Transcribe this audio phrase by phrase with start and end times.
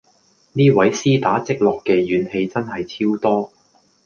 [0.53, 3.53] 呢位絲打積落嘅怨氣真係超多